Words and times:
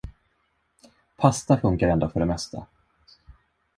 Pasta 1.15 1.57
funkar 1.57 1.87
ändå 1.87 2.09
för 2.09 2.19
det 2.19 2.25
mesta. 2.25 2.67